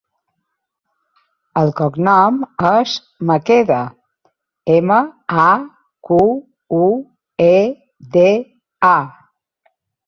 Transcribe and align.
El 1.61 1.69
cognom 1.81 2.39
és 2.71 2.95
Maqueda: 3.31 3.83
ema, 4.79 4.99
a, 5.45 5.47
cu, 6.11 6.21
u, 6.81 6.85
e, 7.53 7.55
de, 8.19 8.29
a. 8.97 8.99